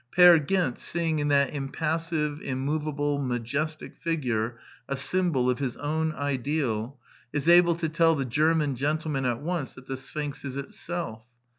Peer 0.09 0.39
Gynt, 0.39 0.79
seeing 0.79 1.19
in 1.19 1.27
that 1.27 1.53
impassive, 1.53 2.41
immovable, 2.41 3.19
ma 3.19 3.37
jestic 3.37 3.95
figure, 3.97 4.57
a 4.89 4.97
symbol 4.97 5.47
of 5.47 5.59
his 5.59 5.77
own 5.77 6.11
ideal, 6.13 6.97
is 7.31 7.47
able 7.47 7.75
to 7.75 7.87
tell 7.87 8.15
the 8.15 8.25
German 8.25 8.75
gentleman 8.75 9.25
at 9.25 9.41
once 9.43 9.75
that 9.75 9.85
the 9.85 9.97
Sphinx 9.97 10.43
is 10.43 10.55
itself. 10.55 11.27